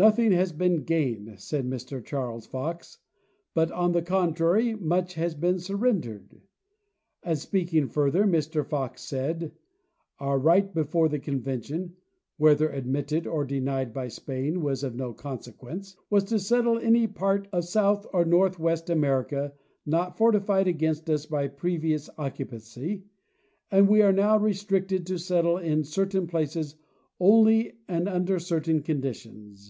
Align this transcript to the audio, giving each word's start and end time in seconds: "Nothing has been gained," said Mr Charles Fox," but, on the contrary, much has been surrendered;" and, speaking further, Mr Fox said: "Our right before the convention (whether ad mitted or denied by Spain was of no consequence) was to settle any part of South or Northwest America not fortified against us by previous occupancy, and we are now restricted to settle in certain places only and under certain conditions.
"Nothing 0.00 0.30
has 0.30 0.52
been 0.52 0.84
gained," 0.84 1.40
said 1.40 1.66
Mr 1.68 2.04
Charles 2.04 2.46
Fox," 2.46 2.98
but, 3.54 3.72
on 3.72 3.90
the 3.90 4.00
contrary, 4.00 4.76
much 4.76 5.14
has 5.14 5.34
been 5.34 5.58
surrendered;" 5.58 6.40
and, 7.24 7.36
speaking 7.36 7.88
further, 7.88 8.22
Mr 8.24 8.64
Fox 8.64 9.02
said: 9.02 9.50
"Our 10.20 10.38
right 10.38 10.72
before 10.72 11.08
the 11.08 11.18
convention 11.18 11.96
(whether 12.36 12.72
ad 12.72 12.86
mitted 12.86 13.26
or 13.26 13.44
denied 13.44 13.92
by 13.92 14.06
Spain 14.06 14.60
was 14.60 14.84
of 14.84 14.94
no 14.94 15.12
consequence) 15.12 15.96
was 16.10 16.22
to 16.26 16.38
settle 16.38 16.78
any 16.78 17.08
part 17.08 17.48
of 17.50 17.64
South 17.64 18.06
or 18.12 18.24
Northwest 18.24 18.90
America 18.90 19.52
not 19.84 20.16
fortified 20.16 20.68
against 20.68 21.10
us 21.10 21.26
by 21.26 21.48
previous 21.48 22.08
occupancy, 22.16 23.02
and 23.72 23.88
we 23.88 24.00
are 24.02 24.12
now 24.12 24.38
restricted 24.38 25.06
to 25.08 25.18
settle 25.18 25.56
in 25.56 25.82
certain 25.82 26.28
places 26.28 26.76
only 27.18 27.80
and 27.88 28.08
under 28.08 28.38
certain 28.38 28.80
conditions. 28.80 29.66